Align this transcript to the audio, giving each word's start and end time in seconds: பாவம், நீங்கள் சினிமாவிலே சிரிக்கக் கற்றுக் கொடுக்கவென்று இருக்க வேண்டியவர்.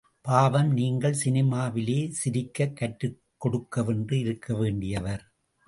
பாவம், 0.21 0.71
நீங்கள் 0.71 1.15
சினிமாவிலே 1.25 2.09
சிரிக்கக் 2.09 2.75
கற்றுக் 2.75 3.21
கொடுக்கவென்று 3.45 4.13
இருக்க 4.13 4.53
வேண்டியவர். 4.53 5.23